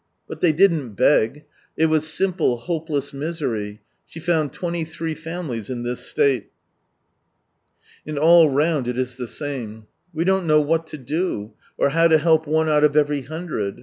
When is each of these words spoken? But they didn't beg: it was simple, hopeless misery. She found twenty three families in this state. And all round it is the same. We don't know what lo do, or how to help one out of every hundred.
But 0.27 0.41
they 0.41 0.51
didn't 0.51 0.95
beg: 0.95 1.45
it 1.77 1.85
was 1.85 2.11
simple, 2.11 2.57
hopeless 2.57 3.13
misery. 3.13 3.81
She 4.07 4.19
found 4.19 4.51
twenty 4.51 4.83
three 4.83 5.13
families 5.13 5.69
in 5.69 5.83
this 5.83 5.99
state. 5.99 6.49
And 8.07 8.17
all 8.17 8.49
round 8.49 8.87
it 8.87 8.97
is 8.97 9.17
the 9.17 9.27
same. 9.27 9.85
We 10.11 10.23
don't 10.23 10.47
know 10.47 10.59
what 10.59 10.91
lo 10.91 10.99
do, 11.03 11.53
or 11.77 11.89
how 11.89 12.07
to 12.07 12.17
help 12.17 12.47
one 12.47 12.67
out 12.67 12.83
of 12.83 12.95
every 12.97 13.21
hundred. 13.21 13.79